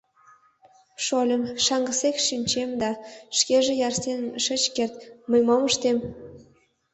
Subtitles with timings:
[1.05, 2.91] —Шольым, шаҥгысек шинчем да,
[3.37, 4.95] шкеже ярсен шыч керт,
[5.29, 5.97] мый мом ыштем?